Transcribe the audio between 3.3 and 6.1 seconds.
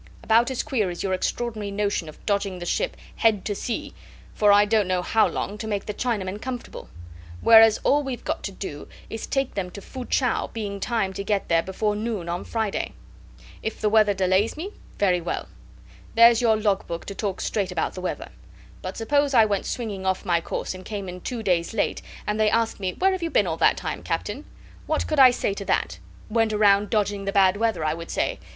to sea, for I don't know how long, to make the